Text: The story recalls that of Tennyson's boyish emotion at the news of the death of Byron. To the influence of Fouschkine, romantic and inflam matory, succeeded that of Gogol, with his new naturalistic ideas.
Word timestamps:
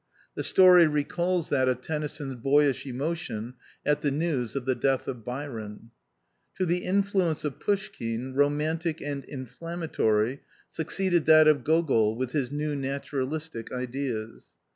The 0.33 0.41
story 0.43 0.87
recalls 0.87 1.49
that 1.49 1.69
of 1.69 1.79
Tennyson's 1.83 2.33
boyish 2.33 2.87
emotion 2.87 3.53
at 3.85 4.01
the 4.01 4.09
news 4.09 4.55
of 4.55 4.65
the 4.65 4.73
death 4.73 5.07
of 5.07 5.23
Byron. 5.23 5.91
To 6.57 6.65
the 6.65 6.79
influence 6.85 7.45
of 7.45 7.59
Fouschkine, 7.59 8.33
romantic 8.33 8.99
and 8.99 9.23
inflam 9.27 9.87
matory, 9.87 10.39
succeeded 10.71 11.25
that 11.27 11.47
of 11.47 11.63
Gogol, 11.63 12.15
with 12.17 12.31
his 12.31 12.51
new 12.51 12.75
naturalistic 12.75 13.71
ideas. 13.71 14.49